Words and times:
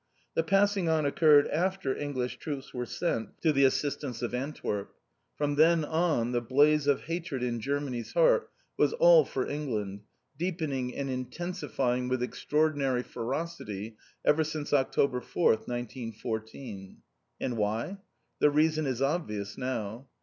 The 0.33 0.41
passing 0.41 0.89
on 0.89 1.05
occurred 1.05 1.47
after 1.49 1.95
English 1.95 2.37
troops 2.37 2.73
were 2.73 2.87
sent 2.87 3.39
to 3.43 3.53
the 3.53 3.65
assistance 3.65 4.23
of 4.23 4.33
Antwerp! 4.33 4.95
From 5.37 5.53
then 5.57 5.85
on, 5.85 6.31
the 6.31 6.41
blaze 6.41 6.87
of 6.87 7.01
hatred 7.01 7.43
in 7.43 7.59
Germany's 7.59 8.13
heart 8.13 8.49
was 8.77 8.93
all 8.93 9.25
for 9.25 9.47
England, 9.47 10.01
deepening 10.35 10.95
and 10.95 11.07
intensifying 11.07 12.07
with 12.07 12.23
extraordinary 12.23 13.03
ferocity 13.03 13.95
ever 14.25 14.43
since 14.43 14.73
October 14.73 15.21
4th, 15.21 15.67
1914. 15.67 17.03
And 17.39 17.57
why? 17.57 17.99
The 18.39 18.49
reason 18.49 18.87
is 18.87 19.03
obvious 19.03 19.55
now. 19.55 20.07